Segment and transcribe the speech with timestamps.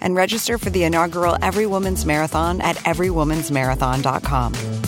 [0.00, 4.87] and register for the inaugural Every Woman's Marathon at everywomansmarathon.com.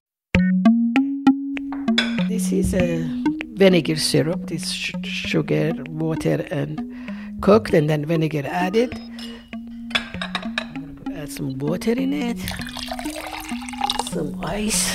[2.41, 3.07] This is a
[3.53, 4.47] vinegar syrup.
[4.47, 6.81] This sugar, water, and
[7.39, 8.99] cooked, and then vinegar added.
[11.13, 12.39] Add some water in it,
[14.09, 14.91] some ice.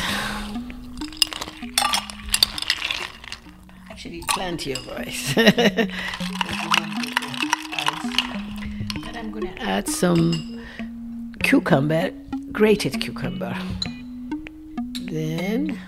[3.91, 5.35] Actually, plenty of ice.
[5.35, 5.89] then
[9.15, 10.61] I'm gonna add some
[11.45, 12.11] cucumber,
[12.51, 13.57] grated cucumber.
[15.03, 15.79] Then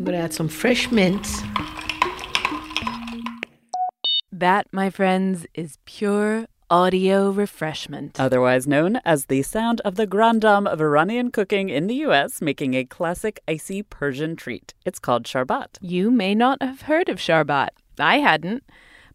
[0.00, 1.28] I'm gonna add some fresh mint.
[4.32, 8.18] That, my friends, is pure audio refreshment.
[8.18, 12.40] Otherwise known as the sound of the grand dame of Iranian cooking in the US
[12.40, 14.72] making a classic icy Persian treat.
[14.86, 15.76] It's called sharbat.
[15.82, 17.68] You may not have heard of sharbat.
[17.98, 18.64] I hadn't.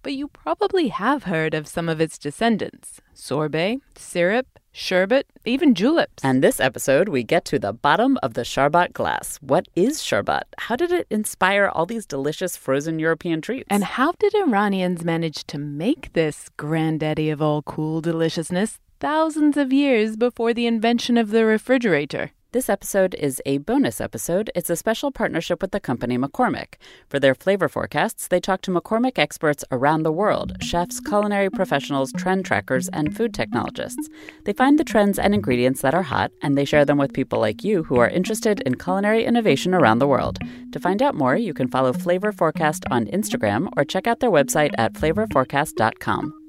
[0.06, 6.24] But you probably have heard of some of its descendants sorbet, syrup, sherbet, even juleps.
[6.24, 9.38] And this episode, we get to the bottom of the sharbat glass.
[9.38, 10.44] What is sharbat?
[10.60, 13.66] How did it inspire all these delicious frozen European treats?
[13.72, 19.74] And how did Iranians manage to make this granddaddy of all cool deliciousness thousands of
[19.74, 22.30] years before the invention of the refrigerator?
[22.56, 24.50] This episode is a bonus episode.
[24.56, 26.76] It's a special partnership with the company McCormick.
[27.10, 32.14] For their flavor forecasts, they talk to McCormick experts around the world chefs, culinary professionals,
[32.14, 34.08] trend trackers, and food technologists.
[34.46, 37.42] They find the trends and ingredients that are hot, and they share them with people
[37.42, 40.40] like you who are interested in culinary innovation around the world.
[40.72, 44.32] To find out more, you can follow Flavor Forecast on Instagram or check out their
[44.32, 46.45] website at flavorforecast.com.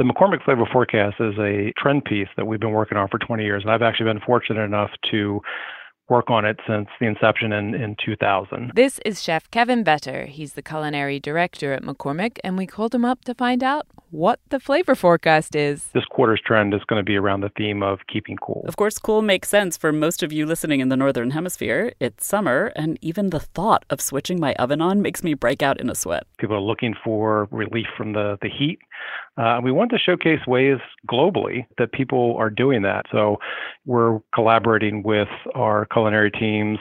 [0.00, 3.44] The McCormick Flavor Forecast is a trend piece that we've been working on for 20
[3.44, 5.42] years, and I've actually been fortunate enough to
[6.08, 8.72] work on it since the inception in, in 2000.
[8.74, 10.26] This is Chef Kevin Vetter.
[10.26, 14.40] He's the culinary director at McCormick, and we called him up to find out what
[14.50, 15.86] the flavor forecast is.
[15.94, 18.64] This quarter's trend is going to be around the theme of keeping cool.
[18.66, 21.92] Of course, cool makes sense for most of you listening in the Northern Hemisphere.
[22.00, 25.80] It's summer, and even the thought of switching my oven on makes me break out
[25.80, 26.24] in a sweat.
[26.38, 28.78] People are looking for relief from the, the heat.
[29.36, 30.78] Uh, we want to showcase ways
[31.10, 33.06] globally that people are doing that.
[33.10, 33.36] So
[33.86, 36.78] we're collaborating with our culinary teams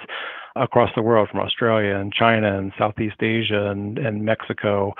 [0.55, 4.93] across the world from Australia and China and Southeast Asia and, and Mexico.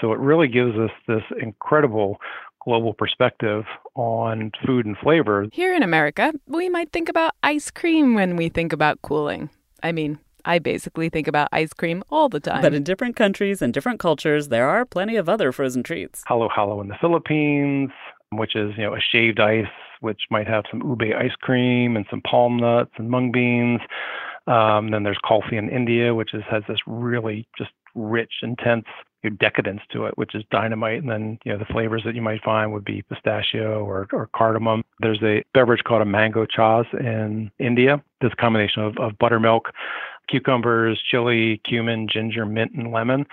[0.00, 2.18] So it really gives us this incredible
[2.66, 3.64] global perspective
[3.94, 5.46] on food and flavor.
[5.52, 9.48] Here in America, we might think about ice cream when we think about cooling.
[9.82, 12.62] I mean, I basically think about ice cream all the time.
[12.62, 16.24] But in different countries and different cultures, there are plenty of other frozen treats.
[16.26, 17.90] Halo Halo in the Philippines,
[18.32, 19.66] which is, you know, a shaved ice,
[20.00, 23.80] which might have some ube ice cream and some palm nuts and mung beans.
[24.46, 28.84] Um, then there's kulfi in India, which is, has this really just rich, intense
[29.22, 31.00] you know, decadence to it, which is dynamite.
[31.02, 34.28] And then, you know, the flavors that you might find would be pistachio or, or
[34.36, 34.84] cardamom.
[35.00, 38.02] There's a beverage called a mango chas in India.
[38.20, 39.70] This combination of, of buttermilk,
[40.28, 43.26] cucumbers, chili, cumin, ginger, mint, and lemon.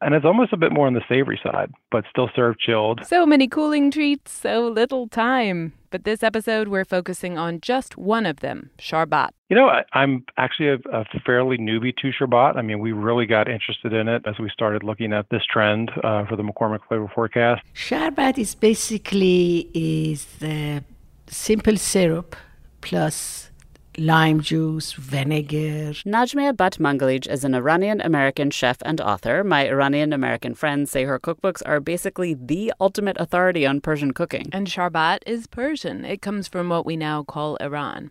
[0.00, 3.04] And it's almost a bit more on the savory side, but still served chilled.
[3.04, 5.72] So many cooling treats, so little time.
[5.90, 9.30] But this episode, we're focusing on just one of them, Sharbat.
[9.48, 12.56] You know, I, I'm actually a, a fairly newbie to Sharbat.
[12.56, 15.90] I mean, we really got interested in it as we started looking at this trend
[16.04, 17.62] uh, for the McCormick Flavor Forecast.
[17.74, 20.84] Sharbat is basically is the
[21.26, 22.36] simple syrup
[22.82, 23.47] plus
[23.98, 25.92] lime juice, vinegar.
[26.06, 29.42] Najmia Batmanghelidj is an Iranian American chef and author.
[29.42, 34.48] My Iranian American friends say her cookbooks are basically the ultimate authority on Persian cooking.
[34.52, 36.04] And Sharbat is Persian.
[36.04, 38.10] It comes from what we now call Iran.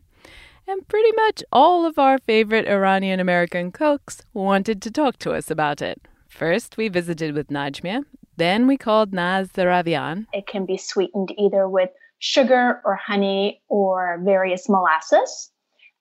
[0.67, 5.49] And pretty much all of our favorite Iranian American cooks wanted to talk to us
[5.49, 6.01] about it.
[6.27, 8.03] First, we visited with Najmia.
[8.35, 10.25] Then we called Naz Deravian.
[10.33, 11.89] It can be sweetened either with
[12.19, 15.51] sugar or honey or various molasses.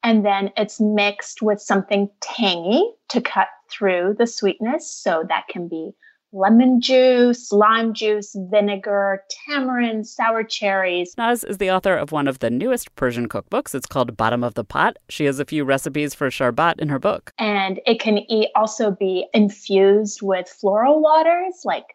[0.06, 4.88] And then it's mixed with something tangy to cut through the sweetness.
[4.88, 5.90] So that can be
[6.32, 11.12] lemon juice, lime juice, vinegar, tamarind, sour cherries.
[11.18, 13.74] Naz is the author of one of the newest Persian cookbooks.
[13.74, 14.96] It's called Bottom of the Pot.
[15.08, 17.32] She has a few recipes for sharbat in her book.
[17.36, 18.20] And it can
[18.54, 21.86] also be infused with floral waters like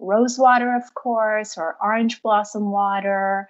[0.00, 3.48] rose water, of course, or orange blossom water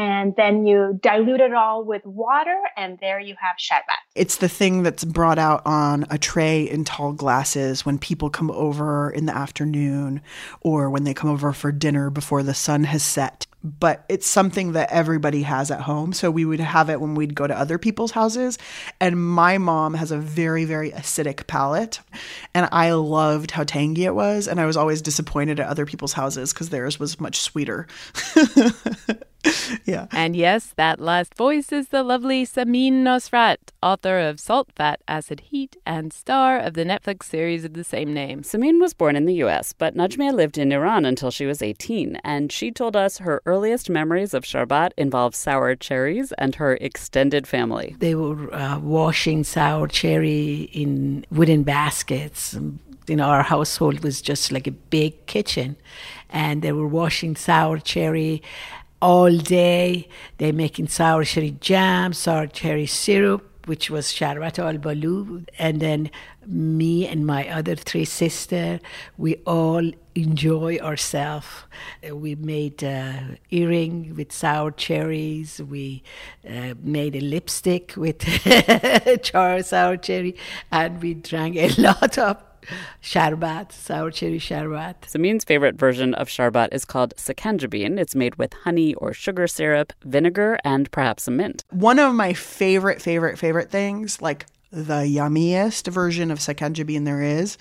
[0.00, 3.98] and then you dilute it all with water and there you have sharbat.
[4.14, 8.50] It's the thing that's brought out on a tray in tall glasses when people come
[8.50, 10.22] over in the afternoon
[10.62, 13.46] or when they come over for dinner before the sun has set.
[13.62, 16.14] But it's something that everybody has at home.
[16.14, 18.56] So we would have it when we'd go to other people's houses.
[19.00, 22.00] And my mom has a very, very acidic palate.
[22.54, 24.48] And I loved how tangy it was.
[24.48, 27.86] And I was always disappointed at other people's houses because theirs was much sweeter.
[29.84, 30.06] yeah.
[30.12, 35.40] And yes, that last voice is the lovely Samin Nosrat, author of Salt, Fat, Acid,
[35.40, 38.42] Heat, and star of the Netflix series of the same name.
[38.42, 42.16] Samin was born in the U.S., but Najmia lived in Iran until she was 18,
[42.16, 47.46] and she told us her earliest memories of Sharbat involve sour cherries and her extended
[47.46, 47.96] family.
[47.98, 52.58] They were uh, washing sour cherry in wooden baskets.
[53.06, 55.76] You know, our household was just like a big kitchen,
[56.28, 58.42] and they were washing sour cherry
[59.00, 60.08] all day.
[60.38, 66.10] They're making sour cherry jam, sour cherry syrup, which was sharbat al balu, and then
[66.46, 68.80] me and my other three sisters,
[69.16, 71.46] we all enjoy ourselves.
[72.12, 75.60] We made uh, earring with sour cherries.
[75.62, 76.02] We
[76.48, 78.22] uh, made a lipstick with
[79.62, 80.36] sour cherry,
[80.72, 82.36] and we drank a lot of
[83.02, 85.06] sharbat, sour cherry sharbat.
[85.06, 87.98] Samin's favorite version of sharbat is called sakanjabin.
[87.98, 91.64] It's made with honey or sugar syrup, vinegar, and perhaps some mint.
[91.70, 97.58] One of my favorite, favorite, favorite things, like the yummiest version of sakanjabin there is,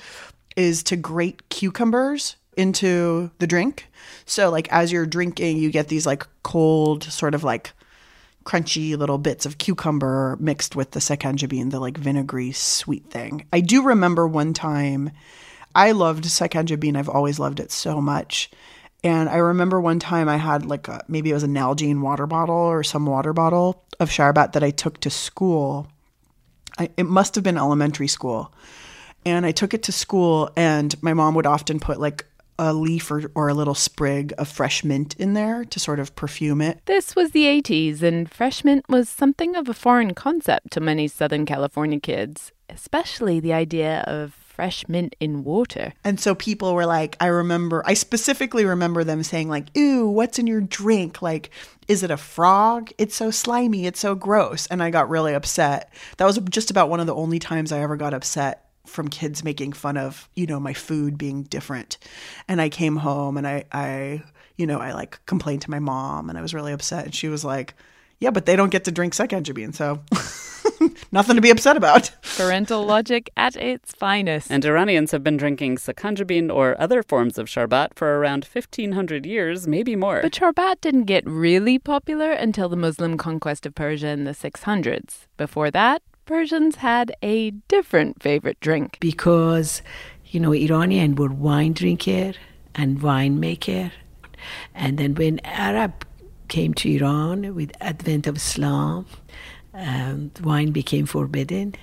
[0.55, 3.87] is to grate cucumbers into the drink.
[4.25, 7.71] So, like, as you're drinking, you get these like cold, sort of like
[8.45, 13.45] crunchy little bits of cucumber mixed with the sakanjabin, the like vinegary sweet thing.
[13.53, 15.11] I do remember one time
[15.75, 16.95] I loved sakanjabin.
[16.95, 18.49] I've always loved it so much.
[19.03, 22.27] And I remember one time I had like a, maybe it was a Nalgene water
[22.27, 25.87] bottle or some water bottle of sharbat that I took to school.
[26.77, 28.53] I, it must have been elementary school.
[29.25, 32.25] And I took it to school, and my mom would often put like
[32.59, 36.15] a leaf or, or a little sprig of fresh mint in there to sort of
[36.15, 36.81] perfume it.
[36.85, 41.07] This was the 80s, and fresh mint was something of a foreign concept to many
[41.07, 45.93] Southern California kids, especially the idea of fresh mint in water.
[46.03, 50.37] And so people were like, I remember, I specifically remember them saying, like, ew, what's
[50.37, 51.21] in your drink?
[51.21, 51.51] Like,
[51.87, 52.91] is it a frog?
[52.97, 53.85] It's so slimy.
[53.85, 54.67] It's so gross.
[54.67, 55.93] And I got really upset.
[56.17, 59.43] That was just about one of the only times I ever got upset from kids
[59.43, 61.97] making fun of you know my food being different.
[62.47, 64.23] And i came home and i i
[64.57, 67.05] you know i like complained to my mom and i was really upset.
[67.05, 67.75] And she was like
[68.19, 70.01] yeah but they don't get to drink sakanjabin so
[71.11, 72.11] nothing to be upset about.
[72.37, 74.51] Parental logic at its finest.
[74.51, 79.67] And iranians have been drinking sakanjabin or other forms of sharbat for around 1500 years
[79.67, 80.21] maybe more.
[80.21, 85.27] But sharbat didn't get really popular until the muslim conquest of persia in the 600s
[85.37, 88.97] before that Persians had a different favorite drink.
[88.99, 89.81] Because,
[90.27, 92.33] you know, Iranian were wine drinker
[92.75, 93.91] and winemaker.
[94.75, 96.05] And then when Arab
[96.47, 99.07] came to Iran with advent of Islam,
[99.73, 101.73] um, wine became forbidden.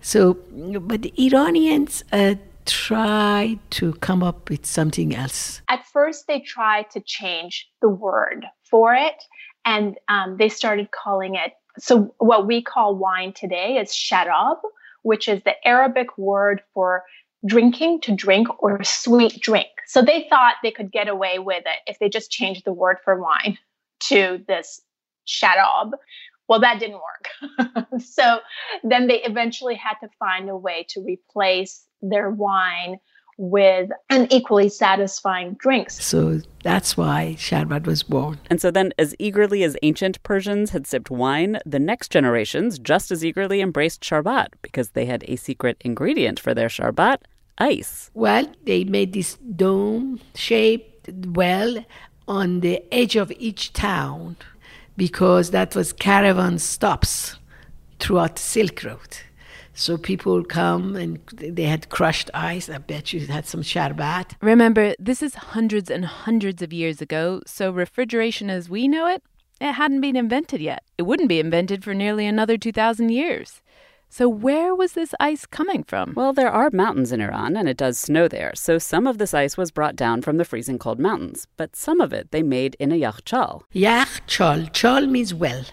[0.00, 0.34] So,
[0.80, 2.36] but the Iranians uh,
[2.66, 5.60] tried to come up with something else.
[5.68, 9.24] At first, they tried to change the word for it,
[9.64, 14.58] and um, they started calling it so what we call wine today is sharab,
[15.02, 17.04] which is the Arabic word for
[17.46, 19.68] drinking to drink or sweet drink.
[19.86, 22.98] So they thought they could get away with it if they just changed the word
[23.04, 23.58] for wine
[24.04, 24.80] to this
[25.26, 25.92] sharab.
[26.48, 27.86] Well, that didn't work.
[28.00, 28.40] so
[28.82, 32.98] then they eventually had to find a way to replace their wine
[33.42, 36.02] with an equally satisfying drinks.
[36.02, 38.38] So that's why Sharbat was born.
[38.48, 43.10] And so then, as eagerly as ancient Persians had sipped wine, the next generations just
[43.10, 47.18] as eagerly embraced Sharbat because they had a secret ingredient for their Sharbat
[47.58, 48.12] ice.
[48.14, 51.84] Well, they made this dome shaped well
[52.28, 54.36] on the edge of each town
[54.96, 57.36] because that was caravan stops
[57.98, 59.16] throughout the Silk Road.
[59.74, 62.68] So people come and they had crushed ice.
[62.68, 64.34] I bet you had some sharbat.
[64.40, 69.22] Remember, this is hundreds and hundreds of years ago, so refrigeration as we know it,
[69.60, 70.82] it hadn't been invented yet.
[70.98, 73.62] It wouldn't be invented for nearly another 2,000 years.
[74.14, 76.12] So, where was this ice coming from?
[76.14, 79.32] Well, there are mountains in Iran and it does snow there, so some of this
[79.32, 82.76] ice was brought down from the freezing cold mountains, but some of it they made
[82.78, 83.62] in a yakhchal.
[83.74, 84.70] Yakhchal.
[84.74, 85.64] Chal means well.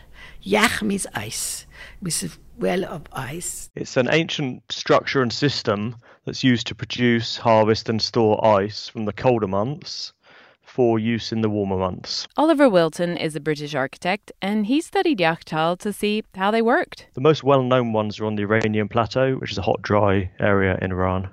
[0.42, 1.68] Yakh is ice.
[2.06, 3.70] It's a well of ice.
[3.76, 9.06] It's an ancient structure and system that's used to produce, harvest, and store ice from
[9.06, 10.14] the colder months
[10.62, 12.28] for use in the warmer months.
[12.38, 17.08] Oliver Wilton is a British architect and he studied Yakhchal to see how they worked.
[17.16, 20.32] The most well known ones are on the Iranian Plateau, which is a hot, dry
[20.40, 21.30] area in Iran.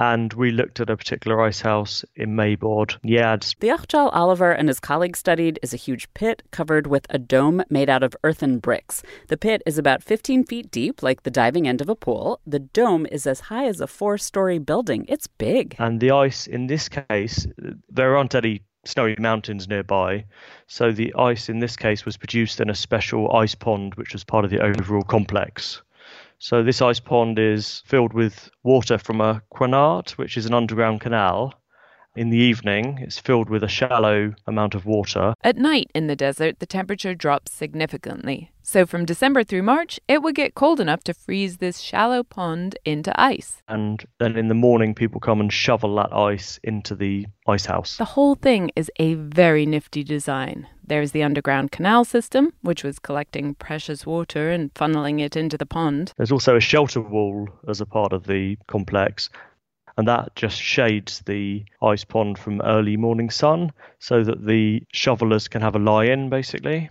[0.00, 3.54] And we looked at a particular ice house in Maybod, Yazd.
[3.58, 7.62] The Yakhchal Oliver and his colleagues studied is a huge pit covered with a dome
[7.68, 9.02] made out of earthen bricks.
[9.28, 12.40] The pit is about 15 feet deep, like the diving end of a pool.
[12.46, 15.04] The dome is as high as a four story building.
[15.06, 15.76] It's big.
[15.78, 17.46] And the ice in this case,
[17.90, 20.24] there aren't any snowy mountains nearby.
[20.66, 24.24] So the ice in this case was produced in a special ice pond, which was
[24.24, 25.82] part of the overall complex.
[26.42, 31.02] So this ice pond is filled with water from a qanat, which is an underground
[31.02, 31.52] canal.
[32.16, 35.32] In the evening, it's filled with a shallow amount of water.
[35.44, 38.50] At night in the desert, the temperature drops significantly.
[38.62, 42.76] So from December through March, it would get cold enough to freeze this shallow pond
[42.84, 43.62] into ice.
[43.68, 47.96] And then in the morning, people come and shovel that ice into the ice house.
[47.96, 50.66] The whole thing is a very nifty design.
[50.84, 55.66] There's the underground canal system, which was collecting precious water and funneling it into the
[55.66, 56.12] pond.
[56.16, 59.30] There's also a shelter wall as a part of the complex,
[60.00, 65.46] and that just shades the ice pond from early morning sun so that the shovelers
[65.46, 66.88] can have a lie in basically.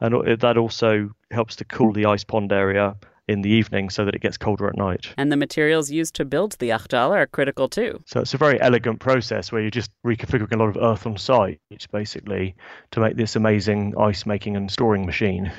[0.00, 2.96] And that also helps to cool the ice pond area
[3.28, 5.14] in the evening so that it gets colder at night.
[5.16, 8.02] And the materials used to build the yakhchal are critical too.
[8.06, 11.18] So it's a very elegant process where you're just reconfiguring a lot of earth on
[11.18, 11.60] site,
[11.92, 12.56] basically,
[12.90, 15.52] to make this amazing ice making and storing machine.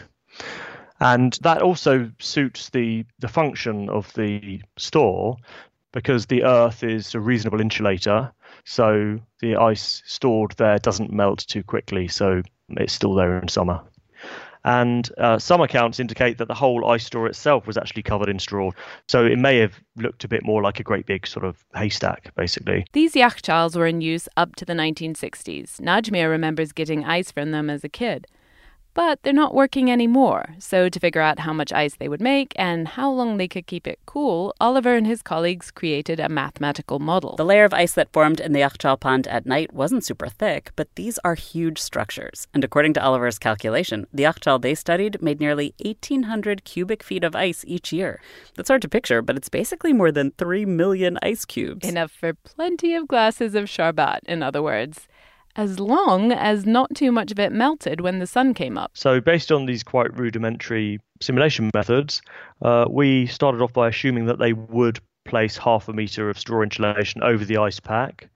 [1.00, 5.38] And that also suits the, the function of the store
[5.94, 8.34] because the earth is a reasonable insulator.
[8.66, 13.82] So the ice stored there doesn't melt too quickly, so it's still there in summer
[14.66, 18.40] and uh, some accounts indicate that the whole ice store itself was actually covered in
[18.40, 18.72] straw.
[19.08, 22.34] So it may have looked a bit more like a great big sort of haystack,
[22.36, 22.86] basically.
[22.94, 25.82] These yakhchals were in use up to the 1960s.
[25.82, 28.28] Najmia remembers getting ice from them as a kid
[28.94, 30.56] but they're not working anymore.
[30.60, 33.68] So, to figure out how much ice they would make and how long they could
[33.68, 37.36] keep it cool, Oliver and his colleagues created a mathematical model.
[37.36, 40.72] The layer of ice that formed in the Yakhchal pond at night wasn't super thick,
[40.76, 42.48] but these are huge structures.
[42.54, 47.36] And according to Oliver's calculation, the Yakhchal they studied made nearly 1,800 cubic feet of
[47.36, 48.22] ice each year.
[48.56, 51.88] That's hard to picture, but it's basically more than 3 million ice cubes.
[51.88, 55.08] Enough for plenty of glasses of sharbat, in other words
[55.56, 58.92] as long as not too much of it melted when the sun came up.
[58.94, 62.22] So, based on these quite rudimentary simulation methods,
[62.62, 66.62] uh, we started off by assuming that they would place half a meter of straw
[66.62, 68.30] insulation over the ice pack.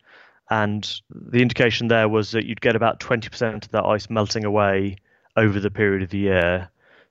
[0.49, 4.95] And the indication there was that you'd get about 20% of that ice melting away
[5.35, 6.69] over the period of the year.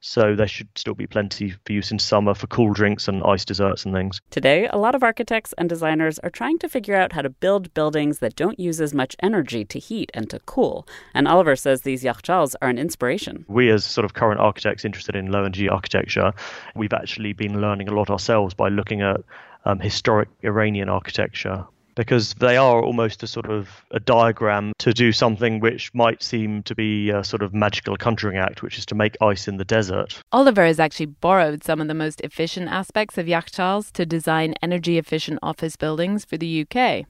[0.09, 3.45] So there should still be plenty for use in summer for cool drinks and ice
[3.45, 4.21] desserts and things.
[4.31, 7.75] Today, a lot of architects and designers are trying to figure out how to build
[7.75, 10.87] buildings that don't use as much energy to heat and to cool.
[11.13, 13.45] And Oliver says these yakhchals are an inspiration.
[13.49, 16.33] We, as sort of current architects interested in low energy architecture,
[16.77, 19.23] we've actually been learning a lot ourselves by looking at
[19.65, 25.11] um, historic Iranian architecture because they are almost a sort of a diagram to do
[25.11, 28.95] something which might seem to be a sort of magical conjuring act, which is to
[28.95, 30.23] make ice in the desert.
[30.31, 34.99] Oliver has actually borrowed some of the most efficient aspects of yakhchals to design energy
[34.99, 37.07] efficient office buildings for the UK.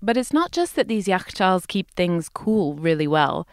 [0.00, 3.48] But it's not just that these yakhchals keep things cool really well.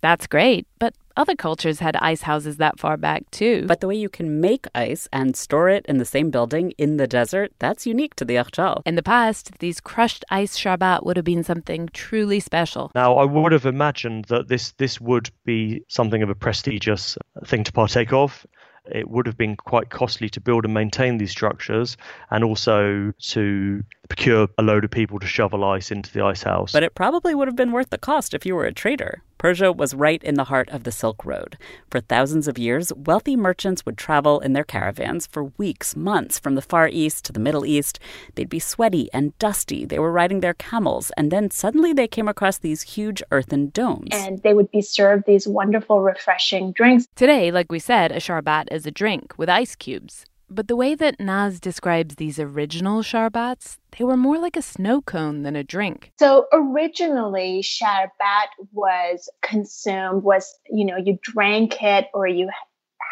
[0.00, 3.66] That's great, but other cultures had ice houses that far back too.
[3.66, 6.96] But the way you can make ice and store it in the same building in
[6.96, 8.82] the desert, that's unique to the Yakhchal.
[8.86, 12.90] In the past, these crushed ice sharbat would have been something truly special.
[12.94, 17.64] Now, I would have imagined that this this would be something of a prestigious thing
[17.64, 18.46] to partake of
[18.90, 21.96] it would have been quite costly to build and maintain these structures
[22.30, 26.72] and also to procure a load of people to shovel ice into the ice house.
[26.72, 29.22] But it probably would have been worth the cost if you were a trader.
[29.38, 31.56] Persia was right in the heart of the Silk Road.
[31.90, 36.56] For thousands of years, wealthy merchants would travel in their caravans for weeks, months, from
[36.56, 38.00] the Far East to the Middle East.
[38.34, 39.84] They'd be sweaty and dusty.
[39.84, 44.08] They were riding their camels, and then suddenly they came across these huge earthen domes.
[44.12, 47.06] And they would be served these wonderful, refreshing drinks.
[47.14, 50.24] Today, like we said, a sharbat is a drink with ice cubes.
[50.50, 55.02] But the way that Naz describes these original sharbats, they were more like a snow
[55.02, 56.12] cone than a drink.
[56.18, 62.48] So originally, sharbat was consumed, was, you know, you drank it or you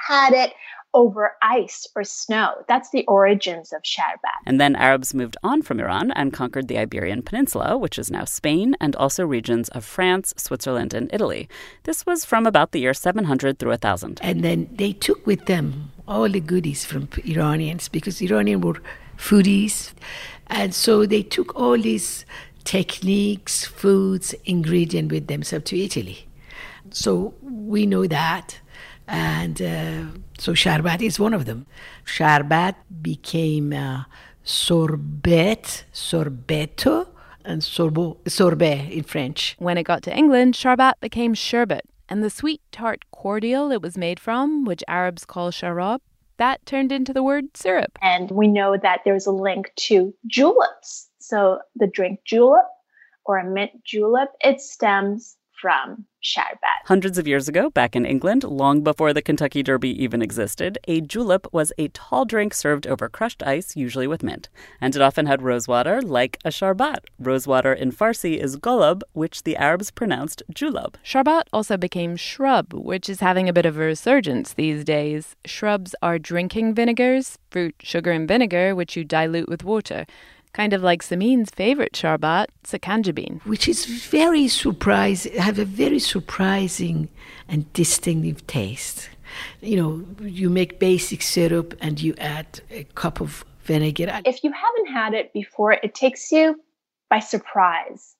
[0.08, 0.54] had it
[0.96, 2.64] over ice or snow.
[2.66, 4.40] That's the origins of sharbat.
[4.46, 8.24] And then Arabs moved on from Iran and conquered the Iberian Peninsula, which is now
[8.24, 11.50] Spain, and also regions of France, Switzerland, and Italy.
[11.82, 14.20] This was from about the year 700 through 1000.
[14.22, 18.80] And then they took with them all the goodies from Iranians because Iranians were
[19.18, 19.92] foodies.
[20.46, 22.24] And so they took all these
[22.64, 26.26] techniques, foods, ingredients with themselves to Italy.
[26.90, 28.60] So we know that.
[29.08, 30.04] And uh,
[30.38, 31.66] so Sharbat is one of them.
[32.04, 34.04] Sharbat became uh,
[34.42, 37.08] sorbet, sorbetto,
[37.44, 39.56] and sorbo, sorbet in French.
[39.58, 43.96] When it got to England, Sharbat became sherbet, and the sweet tart cordial it was
[43.96, 46.00] made from, which Arabs call sharab,
[46.38, 47.98] that turned into the word syrup.
[48.02, 51.08] And we know that there's a link to juleps.
[51.18, 52.68] So the drink julep
[53.24, 56.86] or a mint julep, it stems from Sharbat.
[56.86, 61.00] Hundreds of years ago, back in England, long before the Kentucky Derby even existed, a
[61.00, 64.48] julep was a tall drink served over crushed ice, usually with mint.
[64.80, 66.98] And it often had rosewater, like a sharbat.
[67.18, 70.94] Rosewater in Farsi is golub, which the Arabs pronounced julub.
[71.04, 75.36] Sharbat also became shrub, which is having a bit of a resurgence these days.
[75.44, 80.06] Shrubs are drinking vinegars, fruit, sugar, and vinegar, which you dilute with water
[80.56, 83.42] kind of like Samin's favorite sharbat, sakanjabin.
[83.44, 87.10] Which is very surprising, have a very surprising
[87.46, 89.10] and distinctive taste.
[89.60, 94.22] You know, you make basic syrup and you add a cup of vinegar.
[94.24, 96.58] If you haven't had it before, it takes you
[97.10, 98.16] by surprise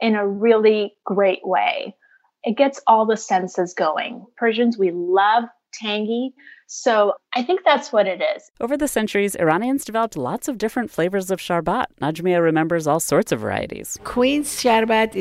[0.00, 1.94] in a really great way.
[2.42, 4.26] It gets all the senses going.
[4.36, 6.34] Persians, we love tangy.
[6.66, 8.50] So I think that's what it is.
[8.60, 11.86] Over the centuries, Iranians developed lots of different flavors of sharbat.
[12.00, 13.98] Najmia remembers all sorts of varieties.
[14.04, 15.16] Queen's sharbat,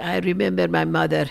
[0.00, 1.26] I remember my mother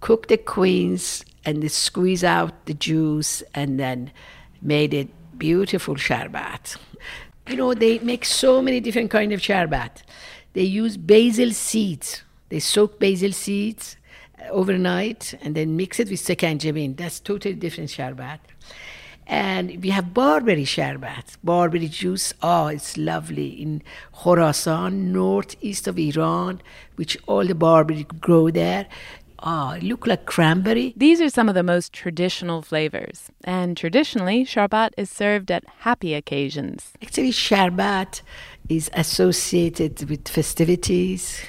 [0.00, 4.12] cooked the queens and squeeze out the juice and then
[4.60, 6.76] made it beautiful sharbat.
[7.48, 10.02] You know, they make so many different kind of sharbat.
[10.52, 12.22] They use basil seeds.
[12.50, 13.96] They soak basil seeds
[14.50, 16.96] overnight and then mix it with sekanjabin.
[16.96, 18.38] That's totally different sharbat.
[19.26, 22.34] And we have barberry sharbat, barberry juice.
[22.42, 23.82] Oh, it's lovely in
[24.14, 26.60] Khorasan, northeast of Iran,
[26.96, 28.86] which all the barberry grow there.
[29.44, 30.94] Oh, it look like cranberry.
[30.96, 33.28] These are some of the most traditional flavors.
[33.42, 36.92] And traditionally, sharbat is served at happy occasions.
[37.02, 38.22] Actually, sharbat
[38.76, 41.40] is associated with festivities.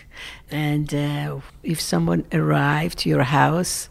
[0.51, 3.89] And uh, if someone arrived to your house,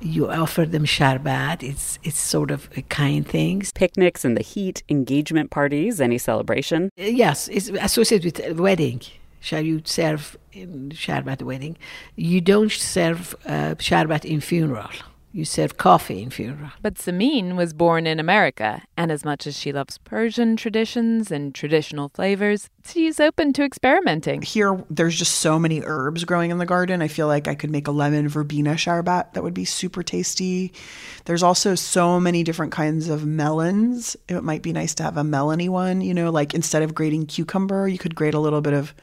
[0.00, 1.62] you offer them sharbat.
[1.62, 3.72] It's it's sort of a kind things.
[3.72, 6.90] Picnics in the heat, engagement parties, any celebration.
[6.98, 9.00] Uh, yes, it's associated with a wedding.
[9.40, 11.76] Shall you serve in sharbat wedding?
[12.16, 14.90] You don't serve uh, sharbat in funeral
[15.32, 16.70] you serve coffee in funeral.
[16.82, 21.54] But Samin was born in America, and as much as she loves Persian traditions and
[21.54, 24.42] traditional flavors, she's open to experimenting.
[24.42, 27.00] Here, there's just so many herbs growing in the garden.
[27.00, 30.72] I feel like I could make a lemon verbena sharbat that would be super tasty.
[31.24, 34.16] There's also so many different kinds of melons.
[34.28, 37.26] It might be nice to have a melony one, you know, like instead of grating
[37.26, 38.94] cucumber, you could grate a little bit of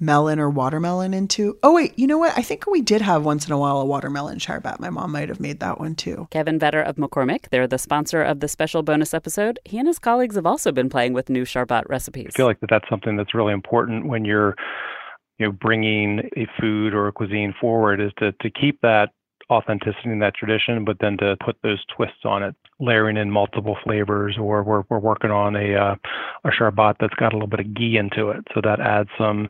[0.00, 1.58] melon or watermelon into.
[1.62, 2.36] Oh wait, you know what?
[2.36, 4.80] I think we did have once in a while a watermelon sharbat.
[4.80, 6.28] My mom might have made that one too.
[6.30, 9.58] Kevin Vetter of McCormick, they're the sponsor of the special bonus episode.
[9.64, 12.30] He and his colleagues have also been playing with new sharbat recipes.
[12.34, 14.54] I feel like that that's something that's really important when you're
[15.38, 19.10] you know bringing a food or a cuisine forward is to to keep that
[19.50, 23.76] authenticity in that tradition, but then to put those twists on it, layering in multiple
[23.82, 25.94] flavors, or we're we're working on a uh,
[26.44, 29.48] a sharbat that's got a little bit of ghee into it, so that adds some,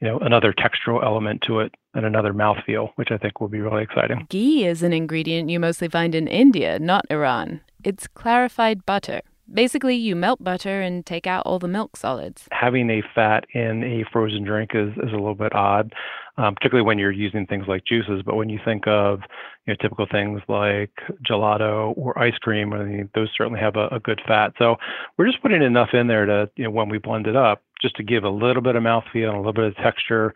[0.00, 3.60] you know, another textural element to it and another mouthfeel, which I think will be
[3.60, 4.26] really exciting.
[4.28, 7.60] Ghee is an ingredient you mostly find in India, not Iran.
[7.84, 9.22] It's clarified butter.
[9.52, 12.48] Basically, you melt butter and take out all the milk solids.
[12.52, 15.94] Having a fat in a frozen drink is, is a little bit odd,
[16.36, 18.22] um, particularly when you're using things like juices.
[18.24, 19.20] But when you think of
[19.66, 20.92] you know, typical things like
[21.28, 24.52] gelato or ice cream, I mean, those certainly have a, a good fat.
[24.58, 24.76] So
[25.16, 27.96] we're just putting enough in there to, you know, when we blend it up, just
[27.96, 30.34] to give a little bit of mouthfeel and a little bit of texture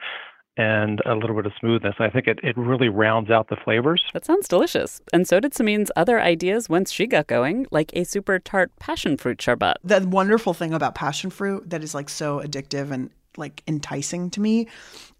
[0.56, 1.96] and a little bit of smoothness.
[1.98, 4.02] I think it, it really rounds out the flavors.
[4.12, 5.00] That sounds delicious.
[5.12, 9.16] And so did Samin's other ideas once she got going, like a super tart passion
[9.16, 9.78] fruit sherbet.
[9.82, 14.40] The wonderful thing about passion fruit that is like so addictive and like enticing to
[14.40, 14.68] me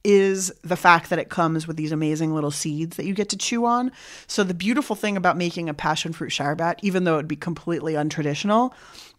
[0.04, 3.36] is the fact that it comes with these amazing little seeds that you get to
[3.36, 3.92] chew on.
[4.26, 7.94] So the beautiful thing about making a passion fruit sharbat, even though it'd be completely
[7.94, 8.72] untraditional,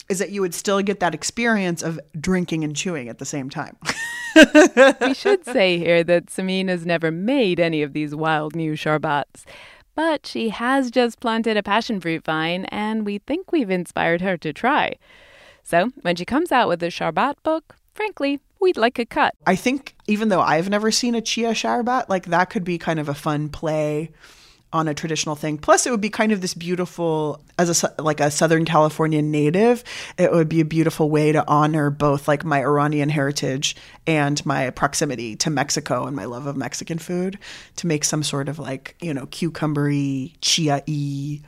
[0.10, 3.50] is that you would still get that experience of drinking and chewing at the same
[3.50, 3.78] time.
[5.02, 9.46] we should say here that Samin has never made any of these wild new sharbats.
[9.96, 14.38] But she has just planted a passion fruit vine, and we think we've inspired her
[14.38, 14.96] to try.
[15.64, 19.36] So, when she comes out with a sharbat book, frankly, we'd like a cut.
[19.46, 23.00] I think even though I've never seen a chia sharbat, like that could be kind
[23.00, 24.12] of a fun play
[24.74, 25.60] on a traditional thing.
[25.60, 29.84] Plus, it would be kind of this beautiful, as a like a Southern California native,
[30.18, 33.76] it would be a beautiful way to honor both like my Iranian heritage
[34.08, 37.38] and my proximity to Mexico and my love of Mexican food
[37.76, 41.40] to make some sort of like you know cucumbery chia y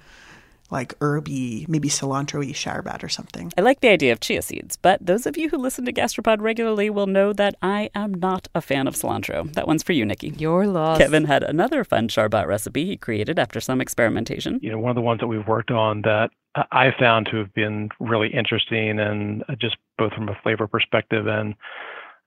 [0.75, 3.49] like herby, maybe cilantro-y sharbat or something.
[3.57, 6.41] I like the idea of chia seeds, but those of you who listen to Gastropod
[6.41, 9.51] regularly will know that I am not a fan of cilantro.
[9.53, 10.33] That one's for you, Nikki.
[10.37, 10.97] Your loss.
[10.97, 14.59] Kevin had another fun sharbat recipe he created after some experimentation.
[14.61, 16.29] You know, one of the ones that we've worked on that
[16.73, 21.55] I found to have been really interesting and just both from a flavor perspective and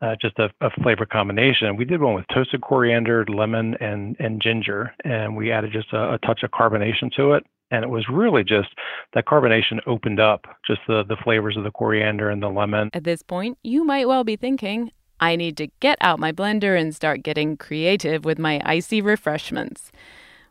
[0.01, 1.77] uh, just a, a, flavor combination.
[1.77, 6.15] We did one with toasted coriander, lemon, and and ginger, and we added just a,
[6.15, 8.69] a touch of carbonation to it and it was really just
[9.15, 12.91] that carbonation opened up just the, the flavors of the coriander and the lemon.
[12.93, 16.81] At this point, you might well be thinking, I need to get out my blender
[16.81, 19.91] and start getting creative with my icy refreshments.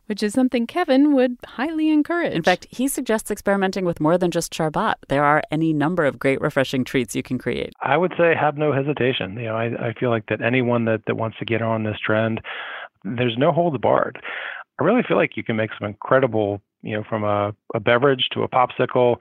[0.07, 2.31] Which is something Kevin would highly encourage.
[2.31, 4.93] In fact, he suggests experimenting with more than just sharbat.
[5.09, 7.73] There are any number of great refreshing treats you can create.
[7.81, 9.35] I would say have no hesitation.
[9.35, 11.97] You know, I, I feel like that anyone that, that wants to get on this
[11.99, 12.39] trend,
[13.03, 14.17] there's no holds barred.
[14.79, 18.29] I really feel like you can make some incredible you know, from a, a beverage
[18.31, 19.17] to a popsicle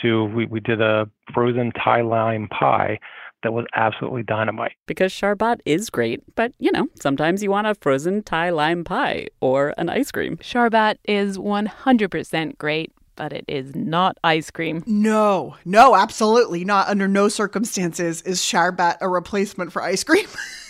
[0.00, 2.98] to we, we did a frozen Thai lime pie
[3.42, 4.72] that was absolutely dynamite.
[4.86, 9.28] Because Sharbat is great, but you know, sometimes you want a frozen Thai lime pie
[9.40, 10.38] or an ice cream.
[10.38, 14.82] Sharbat is 100% great, but it is not ice cream.
[14.86, 16.88] No, no, absolutely not.
[16.88, 20.26] Under no circumstances is Sharbat a replacement for ice cream.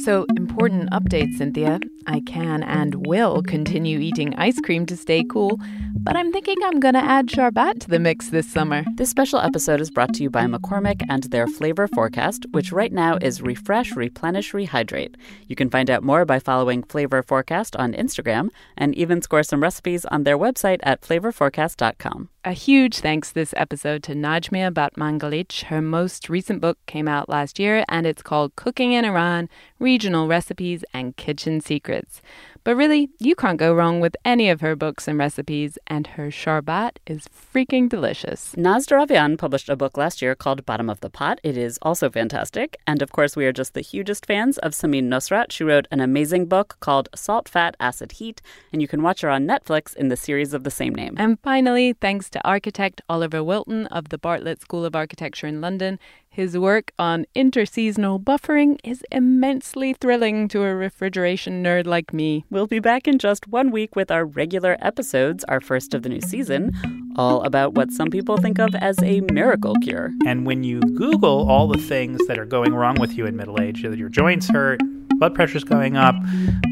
[0.00, 1.78] So, important update, Cynthia.
[2.06, 5.60] I can and will continue eating ice cream to stay cool,
[6.02, 8.84] but I'm thinking I'm going to add Sharbat to the mix this summer.
[8.94, 12.92] This special episode is brought to you by McCormick and their flavor forecast, which right
[12.92, 15.16] now is Refresh, Replenish, Rehydrate.
[15.46, 19.62] You can find out more by following Flavor Forecast on Instagram and even score some
[19.62, 22.30] recipes on their website at flavorforecast.com.
[22.42, 25.64] A huge thanks this episode to Najmia Batmanghelidj.
[25.64, 30.26] Her most recent book came out last year and it's called Cooking in Iran Regional
[30.26, 32.22] Recipes and Kitchen Secrets.
[32.62, 36.28] But really, you can't go wrong with any of her books and recipes, and her
[36.28, 38.54] sharbat is freaking delicious.
[38.56, 41.40] Naz Deravian published a book last year called Bottom of the Pot.
[41.42, 42.76] It is also fantastic.
[42.86, 45.52] And of course, we are just the hugest fans of Samin Nosrat.
[45.52, 48.42] She wrote an amazing book called Salt, Fat, Acid, Heat,
[48.72, 51.14] and you can watch her on Netflix in the series of the same name.
[51.16, 55.98] And finally, thanks to architect Oliver Wilton of the Bartlett School of Architecture in London.
[56.32, 62.44] His work on interseasonal buffering is immensely thrilling to a refrigeration nerd like me.
[62.50, 66.08] We'll be back in just one week with our regular episodes, our first of the
[66.08, 66.70] new season,
[67.16, 70.12] all about what some people think of as a miracle cure.
[70.24, 73.60] And when you Google all the things that are going wrong with you in middle
[73.60, 74.80] age, your joints hurt,
[75.18, 76.14] blood pressure's going up,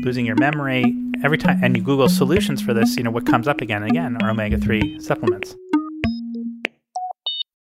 [0.04, 0.84] losing your memory,
[1.24, 3.90] every time, and you Google solutions for this, you know, what comes up again and
[3.90, 5.56] again are omega 3 supplements.